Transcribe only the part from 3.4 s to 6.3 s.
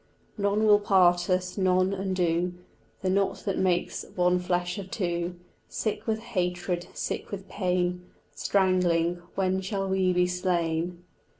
that makes one flesh of two, Sick with